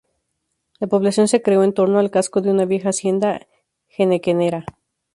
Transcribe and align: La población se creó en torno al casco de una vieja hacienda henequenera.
La 0.79 0.87
población 0.87 1.27
se 1.27 1.43
creó 1.43 1.63
en 1.63 1.73
torno 1.75 1.99
al 1.99 2.09
casco 2.09 2.41
de 2.41 2.49
una 2.49 2.65
vieja 2.65 2.89
hacienda 2.89 3.45
henequenera. 3.95 4.65